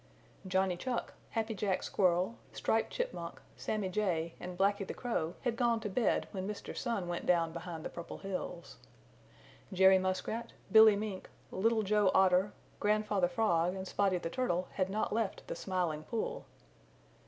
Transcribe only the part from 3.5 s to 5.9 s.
Sammy Jay and Blacky the Crow had gone